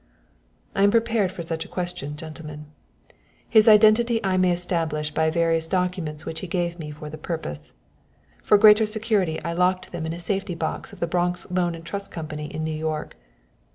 [0.73, 2.65] "I am prepared for such a question, gentlemen.
[3.47, 7.73] His identity I may establish by various documents which he gave me for the purpose.
[8.41, 11.85] For greater security I locked them in a safety box of the Bronx Loan and
[11.85, 13.15] Trust Company in New York.